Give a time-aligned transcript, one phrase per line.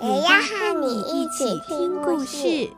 [0.00, 2.70] 也要和你一起听故事。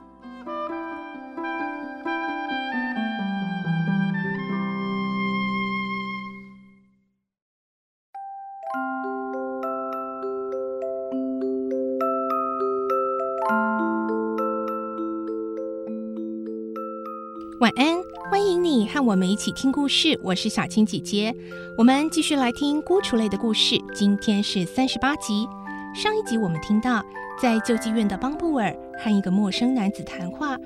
[17.60, 20.18] 晚安，欢迎你和我们一起听故事。
[20.22, 21.34] 我是小青姐姐，
[21.76, 23.78] 我们继续来听《孤雏泪》的故事。
[23.94, 25.46] 今天是三十八集。
[25.92, 27.04] 上一集我们听到，
[27.40, 30.56] 在救济院的邦布尔和一个陌生男子谈话。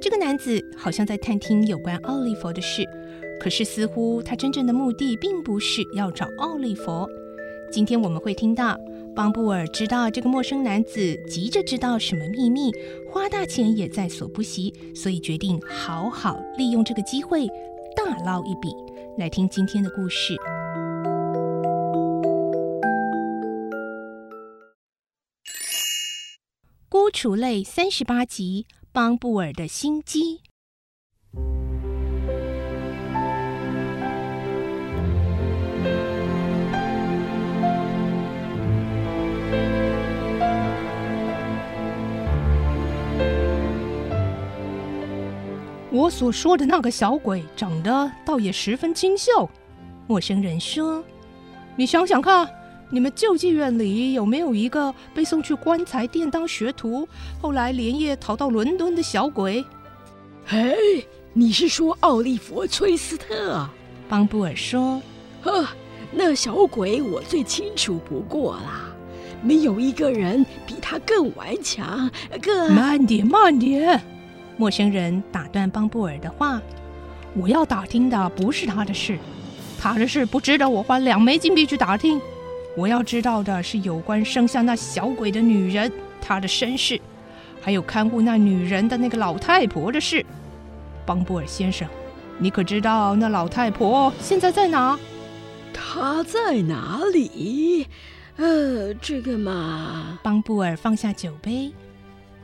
[0.00, 2.84] 这个男子好像在探听有关奥利弗的事，
[3.40, 7.08] 可是似乎他真正的目的并不是要找奥利弗。
[7.72, 8.78] 今天我们会听到。
[9.16, 12.72] 邦布尔知道这个陌生男子急着知道什么秘密，
[13.08, 17.46] 花大钱也在所不惜，所以决定好好利用这个机会
[17.96, 18.74] 大捞一笔。
[19.16, 20.34] 来听今天的故事，
[27.24, 30.42] 《孤雏泪》三十八集：邦布尔的心机。
[45.90, 49.48] 我所说的那个小鬼长得倒也十分清秀，
[50.06, 51.02] 陌生人说
[51.74, 52.46] ：“你想想看，
[52.90, 57.08] 你们救济院里有没有一个被送去棺材店当学徒，
[57.40, 59.64] 后来连夜逃到伦敦的小鬼？”
[60.46, 63.68] 嘿，你是说奥利弗·崔斯特？
[64.08, 65.00] 邦布尔说
[65.42, 65.66] ：“呵，
[66.12, 68.92] 那小鬼我最清楚不过啦，
[69.42, 72.10] 没有一个人比他更顽强，
[72.42, 72.72] 更……
[72.74, 74.00] 慢点，慢点。”
[74.56, 76.60] 陌生人打断邦布尔的话
[77.34, 79.18] ：“我要打听的不是他的事，
[79.80, 82.20] 他的事不值得我花两枚金币去打听。
[82.76, 85.90] 我要知道的是有关生下那小鬼的女人，
[86.20, 87.00] 她的身世，
[87.60, 90.24] 还有看护那女人的那个老太婆的事。
[91.06, 91.88] 邦布尔先生，
[92.38, 94.98] 你可知道那老太婆现在在哪？
[95.72, 97.86] 她在哪里？
[98.36, 100.18] 呃，这个嘛……
[100.22, 101.72] 邦布尔放下酒杯，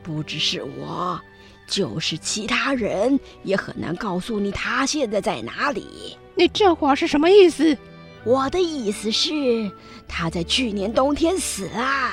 [0.01, 1.19] 不只是我。”
[1.67, 6.17] 就是其他人也很难告诉你她现在在哪里。
[6.35, 7.77] 你这话是什么意思？
[8.23, 9.71] 我的意思是
[10.07, 12.11] 他在去年冬天死了。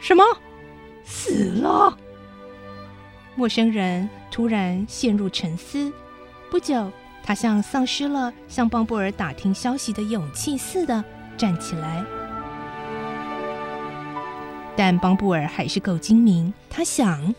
[0.00, 0.24] 什么？
[1.04, 1.96] 死了？
[3.34, 5.92] 陌生人突然陷入沉思。
[6.50, 6.90] 不久，
[7.22, 11.04] 他像丧失了向邦布尔打听消息的勇气似的
[11.36, 12.04] 站起来。
[14.74, 17.34] 但邦布尔还是够精明，他想。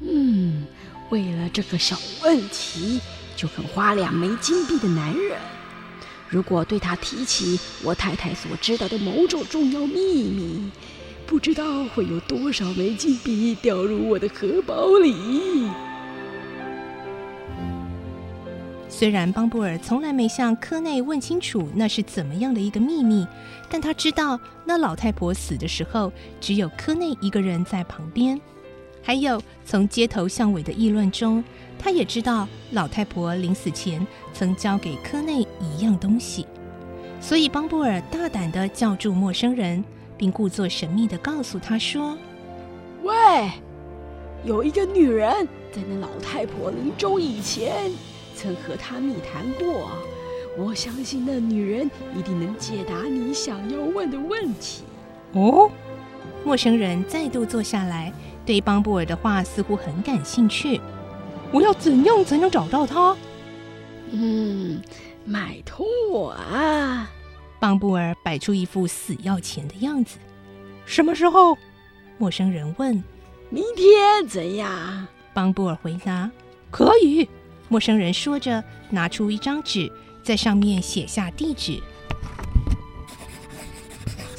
[0.00, 0.66] 嗯，
[1.10, 3.00] 为了这个小问题，
[3.36, 5.38] 就肯花两枚金币的男人，
[6.32, 10.70] 如果对他提起我太太所知道的某种重要秘密，
[11.26, 15.68] 不知道会有多少枚金币掉入我的荷包里。
[18.88, 23.26] 虽然邦布尔从来没向科内问清楚那是怎么样的一个秘密，
[23.68, 26.10] 但他知道那老太婆死的时候，
[26.40, 28.40] 只有科内一个人在旁边。
[29.02, 31.42] 还有从街头巷尾的议论中，
[31.78, 36.46] 他也知道老太婆临死前曾交给科内一样东西，
[37.20, 39.84] 所以邦布尔大胆地叫住陌生人，
[40.16, 42.16] 并故作神秘地告诉他说
[43.02, 43.50] ：“喂，
[44.44, 47.90] 有一个女人在那老太婆临终以前
[48.36, 49.90] 曾和她密谈过，
[50.56, 54.84] 我相信那女人一定能解答你想要问的问题。”
[55.34, 55.68] 哦，
[56.44, 58.12] 陌生人再度坐下来。
[58.44, 60.80] 对邦布尔的话似乎很感兴趣。
[61.52, 63.16] 我要怎样才能找到他？
[64.10, 64.80] 嗯，
[65.24, 67.10] 买通我啊！
[67.60, 70.18] 邦布尔摆出一副死要钱的样子。
[70.84, 71.56] 什么时候？
[72.18, 73.02] 陌生人问。
[73.50, 75.06] 明天怎样？
[75.34, 76.30] 邦布尔回答。
[76.70, 77.28] 可以。
[77.68, 79.90] 陌生人说着，拿出一张纸，
[80.22, 81.80] 在上面写下地址。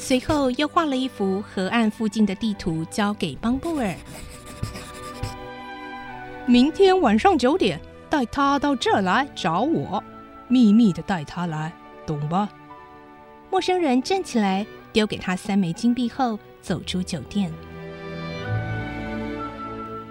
[0.04, 3.94] 随后又画了一幅河岸附近的地图，交给邦布尔。
[6.44, 7.80] 明天晚上九点，
[8.10, 10.04] 带他到这儿来找我，
[10.46, 11.72] 秘密的带他来，
[12.06, 12.50] 懂吧？
[13.50, 17.50] 陌生人站起来，丢给他三枚金币后，走出酒店。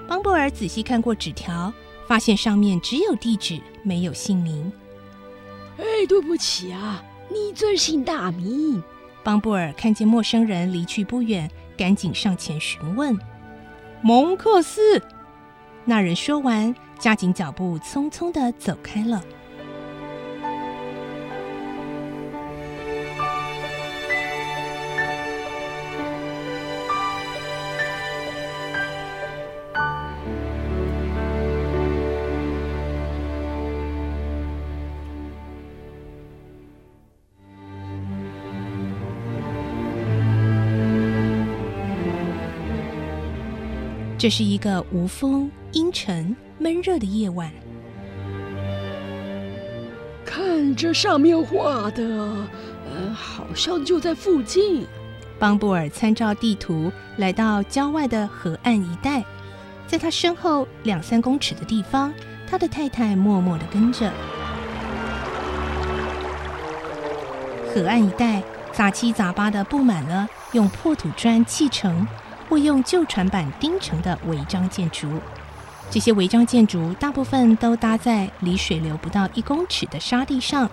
[0.08, 1.72] 邦布尔仔细看过纸条，
[2.08, 4.74] 发现上面只有地址，没有姓名。
[5.78, 8.82] 哎，对不起啊，你尊姓大名？
[9.24, 13.18] 邦布尔看见陌生人离去不远，赶紧上前询问。
[14.02, 15.02] 蒙克斯。
[15.86, 19.24] 那人说完，加紧脚步，匆匆的走开了。
[44.24, 47.52] 这是一个无风、阴沉、闷热的夜晚。
[50.24, 54.88] 看这上面画的，呃，好像就在附近。
[55.38, 59.22] 邦布尔参照地图来到郊外的河岸一带，
[59.88, 62.14] 在他身后两三公尺的地方，
[62.50, 64.10] 他的太太默默的跟着。
[67.76, 68.42] 河岸一带
[68.72, 72.08] 杂七杂八的布满了用破土砖砌成。
[72.54, 75.10] 或用旧船板钉成的违章建筑，
[75.90, 80.70] 这些违章建筑大部分都搭在离水流不到一公尺的沙地上。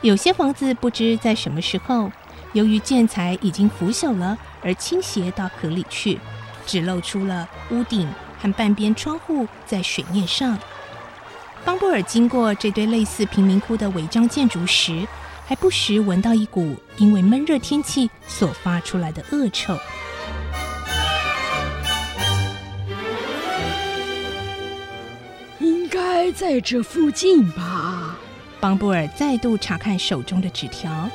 [0.00, 2.10] 有些房子不知在什么时候，
[2.52, 6.18] 由于建材已经腐朽了而倾斜到河里去，
[6.66, 8.08] 只露出了屋顶
[8.42, 10.58] 和半边窗户在水面上。
[11.64, 15.06] 邦布尔经过这堆类似贫民窟的违章建筑时，
[15.46, 19.78] 还不时闻到一股因为闷热天气所发出来的恶臭。
[26.32, 28.16] 在这附近吧。
[28.60, 31.08] 邦布尔再度查看手中的纸条。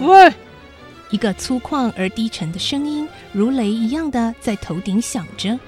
[0.00, 0.32] 喂，
[1.10, 5.58] 一个粗犷而低沉的声音如雷一样的在头顶响着。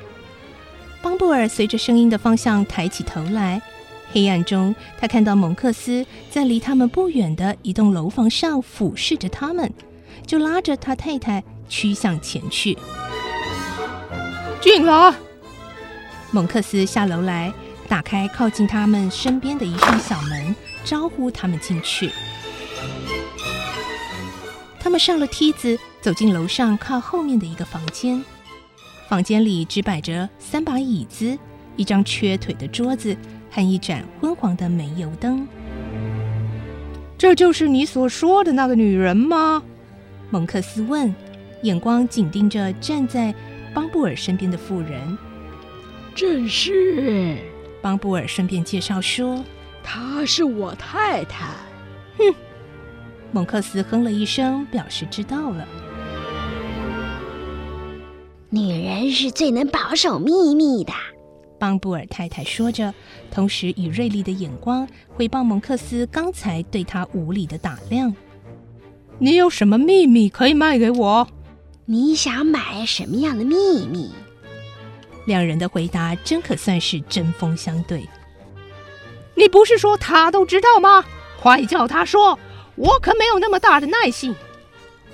[1.03, 3.61] 邦布尔随着声音的方向抬起头来，
[4.13, 9.73] 黑暗中他看到蒙克斯在离他们不远的一栋楼房上俯视着他们，
[10.27, 12.77] 就拉着他太太趋向前去。
[14.61, 15.15] 进来。
[16.33, 17.53] 蒙克斯下楼来，
[17.89, 22.11] 打开靠近他们身边的一扇小门，招呼他们进去。
[24.81, 28.23] 他们上了梯子，走进楼上靠后面的一个房间。
[29.09, 31.39] 房间里只摆着三把椅子、
[31.77, 33.17] 一张缺腿的桌子
[33.51, 35.47] 和一盏昏黄的煤油灯。
[37.17, 39.63] 这就是你所说的那个女人吗？
[40.31, 41.15] 蒙克斯问，
[41.63, 43.33] 眼光紧盯着站在
[43.73, 45.17] 邦布尔身边的妇人。
[46.17, 47.37] 正是，
[47.83, 49.45] 邦布尔顺便介绍说
[49.85, 51.45] ：“她是我太太。”
[52.17, 52.35] 哼，
[53.33, 55.69] 蒙克斯哼了一声，表示知道了。
[58.49, 60.93] 女人是最能保守秘密的，
[61.61, 62.95] 邦布尔太太说着，
[63.31, 68.17] 同时以锐利的眼光回报蒙克斯刚才对他无礼的打量。
[69.21, 71.29] “你有什么秘密可以卖给我？
[71.85, 74.11] 你想买什么样的秘密？”
[75.27, 78.09] 两人的回答真可算是针锋相对。
[79.35, 81.05] 你不是说他都知道吗？
[81.39, 82.39] 快叫他说，
[82.75, 84.35] 我可没有那么大的耐性。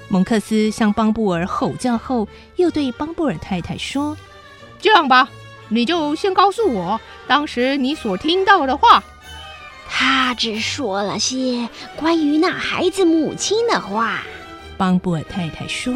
[0.09, 4.16] 蒙克斯向邦布尔吼叫后，又对邦布尔太太说
[4.81, 5.28] ：“这样吧，
[5.69, 9.02] 你就先告诉我当时你所听到的话。”
[9.95, 14.23] 他只说了些关于那孩子母亲的话。
[14.78, 15.92] 邦布尔太太说。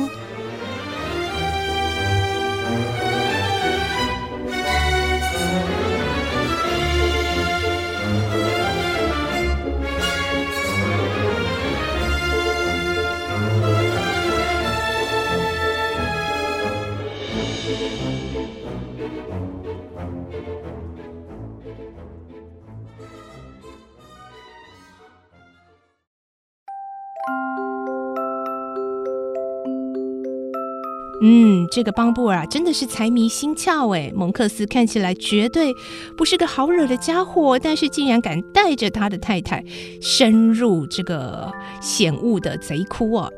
[31.23, 34.13] 嗯，这个邦布尔啊，真的是财迷心窍哎。
[34.15, 35.75] 蒙克斯看起来绝对
[36.17, 39.65] 不是个好惹的家伙，但是竟然敢带着他的太太
[40.01, 43.33] 深入这个险恶的贼窟哦。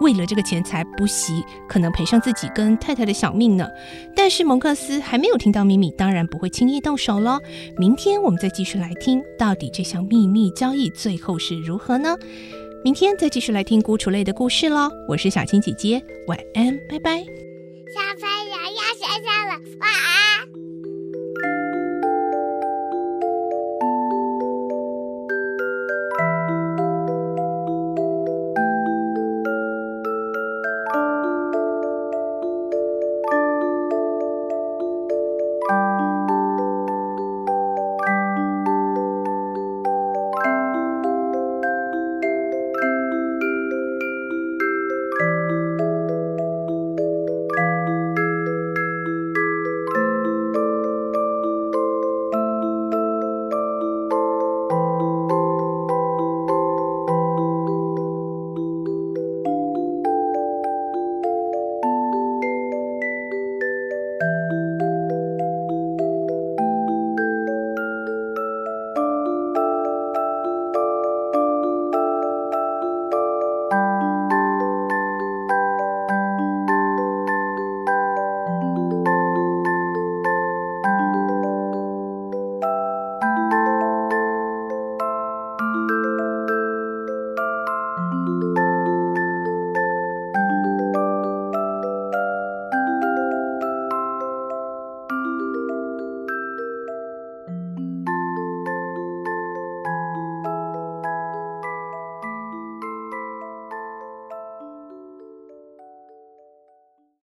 [0.00, 3.68] 为了这个钱财，不惜可能赔上自己跟太太的小命呢。
[4.16, 7.38] 但是蒙克斯还没有听到秘密，当然不会轻易动手喽。
[7.76, 12.16] 明天我们再继续来听，到底这项秘密交易最后是如何呢？
[12.82, 14.90] 明天再继续来听孤雏类的故事喽！
[15.06, 17.18] 我是小青姐姐，晚安，拜拜。
[17.18, 20.19] 小朋友要睡觉了，晚安。